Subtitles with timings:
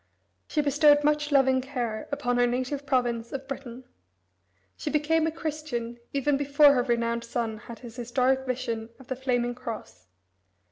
[0.47, 3.83] She bestowed much loving care upon her native province of Britain.
[4.75, 9.15] She became a Christian even before her renowned son had his historic vision of the
[9.15, 10.07] flaming cross.